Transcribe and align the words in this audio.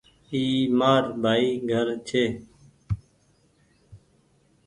اي 0.31 0.43
مآر 0.79 1.03
ڀآئي 1.23 1.47
گھرڇي۔ 1.69 2.25